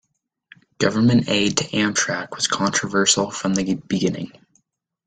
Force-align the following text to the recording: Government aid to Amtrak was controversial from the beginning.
Government 0.79 1.29
aid 1.29 1.57
to 1.57 1.63
Amtrak 1.65 2.33
was 2.35 2.47
controversial 2.47 3.29
from 3.29 3.53
the 3.53 3.75
beginning. 3.75 4.31